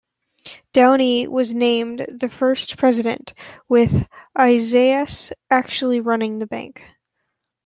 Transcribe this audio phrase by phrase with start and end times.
[0.73, 3.35] Downey was named the first president,
[3.69, 6.83] with Isaias actually running the bank.